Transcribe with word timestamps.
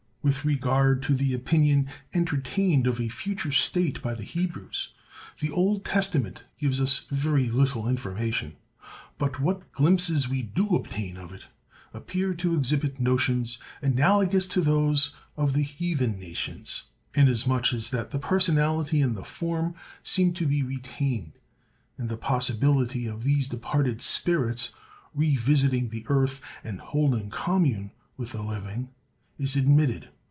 With 0.23 0.45
regard 0.45 1.01
to 1.01 1.15
the 1.15 1.33
opinion 1.33 1.87
entertained 2.13 2.85
of 2.85 3.01
a 3.01 3.09
future 3.09 3.51
state 3.51 4.03
by 4.03 4.13
the 4.13 4.21
Hebrews, 4.21 4.89
the 5.39 5.49
Old 5.49 5.83
Testament 5.83 6.43
gives 6.59 6.79
us 6.79 7.07
very 7.09 7.49
little 7.49 7.87
information; 7.87 8.55
but 9.17 9.39
what 9.39 9.71
glimpses 9.71 10.29
we 10.29 10.43
do 10.43 10.75
obtain 10.75 11.17
of 11.17 11.33
it 11.33 11.47
appear 11.91 12.35
to 12.35 12.53
exhibit 12.53 12.99
notions 12.99 13.57
analogous 13.81 14.45
to 14.49 14.61
those 14.61 15.15
of 15.35 15.53
the 15.53 15.63
heathen 15.63 16.19
nations, 16.19 16.83
inasmuch 17.15 17.73
as 17.73 17.89
that 17.89 18.11
the 18.11 18.19
personality 18.19 19.01
and 19.01 19.17
the 19.17 19.23
form 19.23 19.73
seem 20.03 20.33
to 20.33 20.45
be 20.45 20.61
retained, 20.61 21.31
and 21.97 22.09
the 22.09 22.15
possibility 22.15 23.07
of 23.07 23.23
these 23.23 23.47
departed 23.49 24.03
spirits 24.03 24.69
revisiting 25.15 25.89
the 25.89 26.05
earth 26.09 26.41
and 26.63 26.79
holding 26.79 27.31
commune 27.31 27.91
with 28.17 28.33
the 28.33 28.43
living 28.43 28.91
is 29.37 29.55
admitted. 29.55 30.07